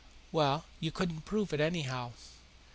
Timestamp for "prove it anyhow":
1.25-2.13